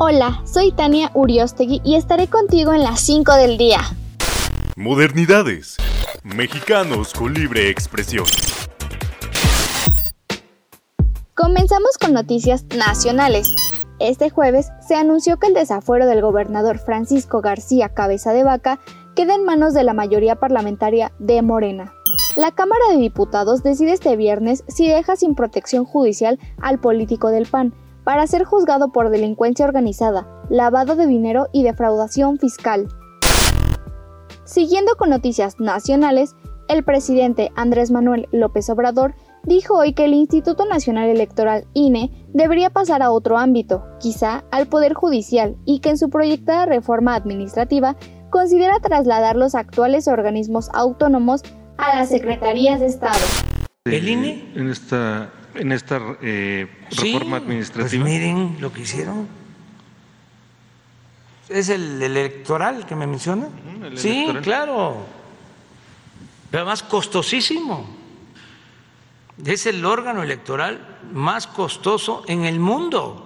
Hola, 0.00 0.42
soy 0.44 0.70
Tania 0.70 1.10
Uriostegui 1.12 1.80
y 1.82 1.96
estaré 1.96 2.28
contigo 2.28 2.72
en 2.72 2.84
las 2.84 3.00
5 3.00 3.34
del 3.34 3.58
día. 3.58 3.80
Modernidades. 4.76 5.76
Mexicanos 6.22 7.12
con 7.12 7.34
libre 7.34 7.68
expresión. 7.68 8.24
Comenzamos 11.34 11.98
con 11.98 12.12
noticias 12.12 12.64
nacionales. 12.76 13.56
Este 13.98 14.30
jueves 14.30 14.68
se 14.86 14.94
anunció 14.94 15.40
que 15.40 15.48
el 15.48 15.54
desafuero 15.54 16.06
del 16.06 16.22
gobernador 16.22 16.78
Francisco 16.78 17.40
García 17.40 17.88
Cabeza 17.88 18.32
de 18.32 18.44
Vaca 18.44 18.78
queda 19.16 19.34
en 19.34 19.44
manos 19.44 19.74
de 19.74 19.82
la 19.82 19.94
mayoría 19.94 20.36
parlamentaria 20.36 21.10
de 21.18 21.42
Morena. 21.42 21.92
La 22.36 22.52
Cámara 22.52 22.84
de 22.92 22.98
Diputados 22.98 23.64
decide 23.64 23.94
este 23.94 24.14
viernes 24.14 24.62
si 24.68 24.86
deja 24.86 25.16
sin 25.16 25.34
protección 25.34 25.84
judicial 25.84 26.38
al 26.62 26.78
político 26.78 27.30
del 27.30 27.46
PAN 27.46 27.74
para 28.08 28.26
ser 28.26 28.44
juzgado 28.44 28.90
por 28.90 29.10
delincuencia 29.10 29.66
organizada, 29.66 30.26
lavado 30.48 30.96
de 30.96 31.06
dinero 31.06 31.48
y 31.52 31.62
defraudación 31.62 32.38
fiscal. 32.38 32.88
Siguiendo 34.44 34.96
con 34.96 35.10
noticias 35.10 35.60
nacionales, 35.60 36.34
el 36.70 36.84
presidente 36.84 37.52
Andrés 37.54 37.90
Manuel 37.90 38.26
López 38.32 38.70
Obrador 38.70 39.14
dijo 39.44 39.76
hoy 39.76 39.92
que 39.92 40.06
el 40.06 40.14
Instituto 40.14 40.64
Nacional 40.64 41.10
Electoral 41.10 41.66
INE 41.74 42.10
debería 42.32 42.70
pasar 42.70 43.02
a 43.02 43.10
otro 43.10 43.36
ámbito, 43.36 43.84
quizá 44.00 44.42
al 44.50 44.68
Poder 44.68 44.94
Judicial, 44.94 45.58
y 45.66 45.80
que 45.80 45.90
en 45.90 45.98
su 45.98 46.08
proyectada 46.08 46.64
reforma 46.64 47.14
administrativa 47.14 47.94
considera 48.30 48.80
trasladar 48.80 49.36
los 49.36 49.54
actuales 49.54 50.08
organismos 50.08 50.70
autónomos 50.72 51.42
a 51.76 51.94
las 51.94 52.08
secretarías 52.08 52.80
de 52.80 52.86
Estado. 52.86 53.18
¿El 53.84 54.08
INE? 54.08 54.50
En 54.54 54.70
esta 54.70 55.30
en 55.54 55.72
esta 55.72 56.00
eh, 56.22 56.66
reforma 56.90 57.38
administrativa. 57.38 58.02
Pues 58.02 58.12
miren 58.12 58.56
lo 58.60 58.72
que 58.72 58.82
hicieron. 58.82 59.28
¿Es 61.48 61.68
el, 61.70 62.02
electoral 62.02 62.86
que 62.86 62.94
me 62.94 63.06
menciona? 63.06 63.48
sí, 63.96 64.28
claro. 64.42 65.06
Pero 66.50 66.66
más 66.66 66.82
costosísimo. 66.82 67.86
Es 69.44 69.66
el 69.66 69.84
órgano 69.84 70.22
electoral 70.22 70.98
más 71.12 71.46
costoso 71.46 72.24
en 72.26 72.44
el 72.44 72.58
mundo. 72.58 73.24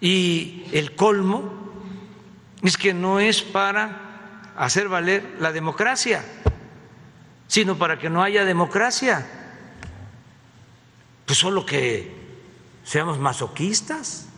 Y 0.00 0.64
el 0.72 0.94
colmo 0.96 1.42
es 2.62 2.76
que 2.76 2.94
no 2.94 3.20
es 3.20 3.42
para 3.42 4.52
hacer 4.56 4.88
valer 4.88 5.36
la 5.38 5.52
democracia, 5.52 6.24
sino 7.50 7.76
para 7.76 7.98
que 7.98 8.08
no 8.08 8.22
haya 8.22 8.44
democracia. 8.44 9.26
Pues 11.26 11.36
solo 11.36 11.66
que 11.66 12.14
seamos 12.84 13.18
masoquistas. 13.18 14.28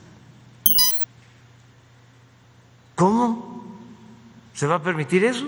¿Cómo 2.94 3.66
se 4.54 4.66
va 4.66 4.76
a 4.76 4.82
permitir 4.82 5.26
eso? 5.26 5.46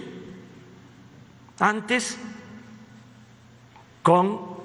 Antes, 1.59 2.19
con 4.03 4.59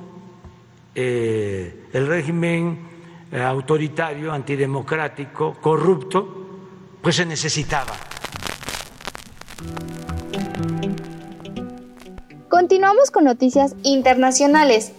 eh, 0.94 1.88
el 1.94 2.05
régimen 2.05 2.80
eh, 3.31 3.42
autoritario, 3.42 4.33
antidemocrático, 4.33 5.53
corrupto, 5.53 6.47
pues 7.02 7.16
se 7.16 7.25
necesitaba. 7.25 8.08
Continuamos 12.59 13.09
con 13.09 13.23
noticias 13.23 13.73
internacionales. 13.83 14.91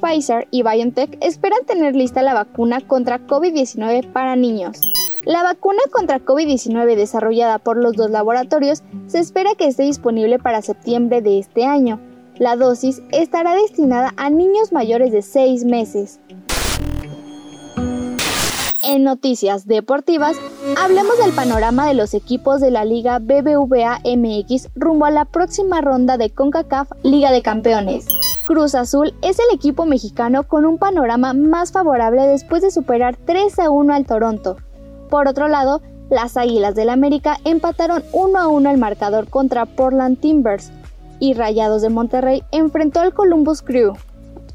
Pfizer 0.00 0.46
y 0.52 0.62
BioNTech 0.62 1.18
esperan 1.20 1.66
tener 1.66 1.96
lista 1.96 2.22
la 2.22 2.32
vacuna 2.32 2.80
contra 2.80 3.26
COVID-19 3.26 4.12
para 4.12 4.36
niños. 4.36 4.80
La 5.24 5.42
vacuna 5.42 5.80
contra 5.90 6.20
COVID-19 6.20 6.94
desarrollada 6.94 7.58
por 7.58 7.76
los 7.76 7.96
dos 7.96 8.12
laboratorios 8.12 8.84
se 9.08 9.18
espera 9.18 9.56
que 9.56 9.66
esté 9.66 9.82
disponible 9.82 10.38
para 10.38 10.62
septiembre 10.62 11.20
de 11.20 11.40
este 11.40 11.64
año. 11.64 11.98
La 12.36 12.54
dosis 12.54 13.02
estará 13.10 13.56
destinada 13.56 14.14
a 14.16 14.30
niños 14.30 14.70
mayores 14.70 15.10
de 15.10 15.22
6 15.22 15.64
meses. 15.64 16.20
En 18.88 19.04
noticias 19.04 19.66
deportivas, 19.66 20.38
hablemos 20.82 21.18
del 21.18 21.32
panorama 21.32 21.86
de 21.86 21.92
los 21.92 22.14
equipos 22.14 22.62
de 22.62 22.70
la 22.70 22.86
Liga 22.86 23.18
BBVA 23.18 24.00
MX 24.02 24.70
rumbo 24.76 25.04
a 25.04 25.10
la 25.10 25.26
próxima 25.26 25.82
ronda 25.82 26.16
de 26.16 26.30
CONCACAF 26.30 26.92
Liga 27.02 27.30
de 27.30 27.42
Campeones. 27.42 28.06
Cruz 28.46 28.74
Azul 28.74 29.12
es 29.20 29.38
el 29.40 29.54
equipo 29.54 29.84
mexicano 29.84 30.44
con 30.44 30.64
un 30.64 30.78
panorama 30.78 31.34
más 31.34 31.70
favorable 31.70 32.22
después 32.22 32.62
de 32.62 32.70
superar 32.70 33.18
3 33.26 33.58
a 33.58 33.68
1 33.68 33.92
al 33.92 34.06
Toronto. 34.06 34.56
Por 35.10 35.28
otro 35.28 35.48
lado, 35.48 35.82
las 36.08 36.38
Águilas 36.38 36.74
del 36.74 36.88
América 36.88 37.36
empataron 37.44 38.02
1 38.12 38.38
a 38.38 38.48
1 38.48 38.70
el 38.70 38.78
marcador 38.78 39.28
contra 39.28 39.66
Portland 39.66 40.18
Timbers 40.18 40.70
y 41.20 41.34
Rayados 41.34 41.82
de 41.82 41.90
Monterrey 41.90 42.42
enfrentó 42.52 43.00
al 43.00 43.12
Columbus 43.12 43.60
Crew. 43.60 43.92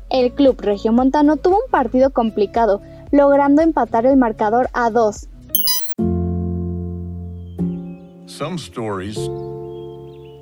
El 0.10 0.34
club 0.34 0.60
regiomontano 0.60 1.38
tuvo 1.38 1.58
un 1.58 1.72
partido 1.72 2.10
complicado, 2.10 2.82
logrando 3.13 3.62
empatar 3.62 4.07
el 4.07 4.18
marcador 4.18 4.69
a 4.74 4.90
2. 4.90 5.29
Some 8.25 8.57
stories 8.57 9.18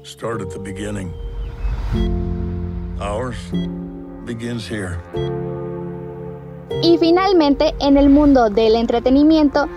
start 0.04 0.42
at 0.42 0.50
the 0.52 0.60
beginning. 0.60 1.14
Ours 3.02 3.36
begins 4.26 4.66
here. 4.66 4.98
Y 6.82 6.98
finalmente, 6.98 7.74
en 7.82 7.98
el 7.98 8.10
mundo 8.10 8.50
del 8.50 8.76
entretenimiento, 8.76 9.68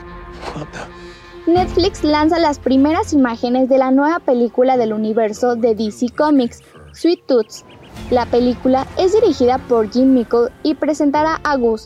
Netflix 1.48 2.04
lanza 2.04 2.38
las 2.38 2.60
primeras 2.60 3.12
imágenes 3.12 3.68
de 3.68 3.78
la 3.78 3.90
nueva 3.90 4.20
película 4.20 4.76
del 4.76 4.92
universo 4.92 5.56
de 5.56 5.74
DC 5.74 6.10
Comics, 6.16 6.62
Sweet 6.92 7.26
Tooth. 7.26 7.64
La 8.10 8.26
película 8.26 8.86
es 8.96 9.12
dirigida 9.12 9.58
por 9.58 9.90
Jim 9.90 10.14
Mickle 10.14 10.50
y 10.62 10.74
presentará 10.74 11.40
a 11.42 11.56
Gus, 11.56 11.84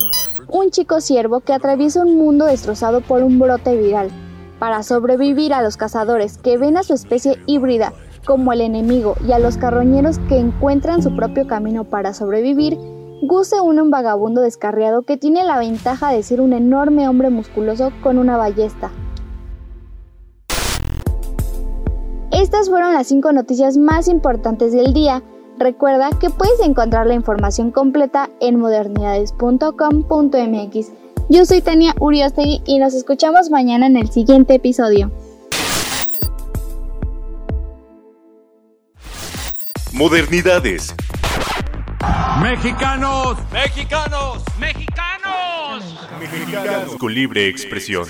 un 0.48 0.70
chico 0.70 1.00
siervo 1.00 1.41
que 1.41 1.53
atraviesa 1.53 2.03
un 2.03 2.16
mundo 2.16 2.47
destrozado 2.47 3.00
por 3.00 3.22
un 3.22 3.38
brote 3.38 3.76
viral. 3.76 4.10
Para 4.59 4.82
sobrevivir 4.82 5.53
a 5.53 5.62
los 5.62 5.76
cazadores 5.76 6.38
que 6.38 6.56
ven 6.56 6.76
a 6.76 6.82
su 6.82 6.94
especie 6.94 7.36
híbrida 7.47 7.92
como 8.26 8.53
el 8.53 8.60
enemigo 8.60 9.14
y 9.26 9.32
a 9.32 9.38
los 9.38 9.56
carroñeros 9.56 10.19
que 10.28 10.38
encuentran 10.38 11.03
su 11.03 11.14
propio 11.14 11.47
camino 11.47 11.84
para 11.84 12.14
sobrevivir, 12.14 12.78
Gus 13.20 13.53
un 13.53 13.91
vagabundo 13.91 14.42
descarriado 14.42 15.03
que 15.03 15.16
tiene 15.16 15.44
la 15.44 15.59
ventaja 15.59 16.12
de 16.12 16.22
ser 16.22 16.41
un 16.41 16.53
enorme 16.53 17.09
hombre 17.09 17.30
musculoso 17.30 17.92
con 18.03 18.16
una 18.16 18.36
ballesta. 18.36 18.91
Estas 22.30 22.70
fueron 22.70 22.94
las 22.94 23.09
5 23.09 23.32
noticias 23.32 23.76
más 23.76 24.06
importantes 24.09 24.72
del 24.72 24.94
día. 24.94 25.22
Recuerda 25.58 26.10
que 26.20 26.30
puedes 26.30 26.60
encontrar 26.60 27.08
la 27.08 27.14
información 27.14 27.72
completa 27.72 28.30
en 28.41 28.60
modernidades.com.mx. 28.60 30.92
Yo 31.28 31.44
soy 31.44 31.60
Tania 31.62 31.96
Uriostegui 31.98 32.62
y 32.64 32.78
nos 32.78 32.94
escuchamos 32.94 33.50
mañana 33.50 33.88
en 33.88 33.97
el 33.97 34.08
siguiente 34.08 34.54
episodio. 34.54 35.10
Modernidades. 39.92 40.94
Mexicanos, 42.41 43.36
mexicanos, 43.52 44.44
mexicanos. 44.60 46.08
Mexicanos 46.20 46.94
con 46.98 47.12
libre 47.12 47.48
expresión. 47.48 48.06